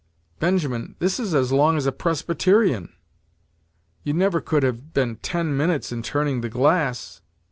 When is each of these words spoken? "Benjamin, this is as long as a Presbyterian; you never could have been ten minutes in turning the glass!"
"Benjamin, 0.39 0.95
this 0.97 1.19
is 1.19 1.35
as 1.35 1.51
long 1.51 1.77
as 1.77 1.85
a 1.85 1.91
Presbyterian; 1.91 2.91
you 4.03 4.13
never 4.13 4.41
could 4.41 4.63
have 4.63 4.95
been 4.95 5.17
ten 5.17 5.55
minutes 5.55 5.91
in 5.91 6.01
turning 6.01 6.41
the 6.41 6.49
glass!" 6.49 7.21